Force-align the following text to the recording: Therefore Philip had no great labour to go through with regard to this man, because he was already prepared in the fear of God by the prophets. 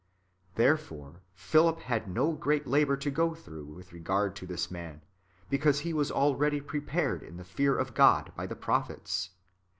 Therefore 0.55 1.21
Philip 1.35 1.81
had 1.81 2.07
no 2.09 2.31
great 2.31 2.65
labour 2.65 2.97
to 2.97 3.11
go 3.11 3.35
through 3.35 3.65
with 3.65 3.93
regard 3.93 4.35
to 4.37 4.47
this 4.47 4.71
man, 4.71 5.03
because 5.47 5.81
he 5.81 5.93
was 5.93 6.09
already 6.11 6.59
prepared 6.59 7.21
in 7.21 7.37
the 7.37 7.43
fear 7.43 7.77
of 7.77 7.93
God 7.93 8.33
by 8.35 8.47
the 8.47 8.55
prophets. 8.55 9.29